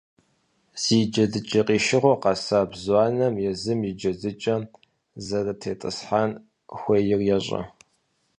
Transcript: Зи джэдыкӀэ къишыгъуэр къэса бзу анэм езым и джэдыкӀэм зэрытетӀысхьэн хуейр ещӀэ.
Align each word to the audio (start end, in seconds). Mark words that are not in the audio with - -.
Зи 0.83 0.97
джэдыкӀэ 1.11 1.61
къишыгъуэр 1.67 2.19
къэса 2.23 2.59
бзу 2.69 2.95
анэм 3.05 3.35
езым 3.49 3.79
и 3.89 3.91
джэдыкӀэм 3.99 4.61
зэрытетӀысхьэн 5.25 6.31
хуейр 6.79 7.21
ещӀэ. 7.37 7.61